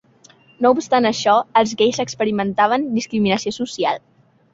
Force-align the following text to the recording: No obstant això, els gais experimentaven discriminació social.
No 0.65 0.69
obstant 0.75 1.07
això, 1.09 1.35
els 1.61 1.73
gais 1.81 1.99
experimentaven 2.03 2.87
discriminació 2.95 3.55
social. 3.59 4.01